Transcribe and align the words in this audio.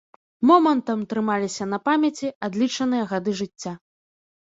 Момантам 0.51 1.03
трымаліся 1.11 1.69
на 1.75 1.81
памяці 1.91 2.35
адлічаныя 2.51 3.03
гады 3.15 3.31
жыцця. 3.45 3.79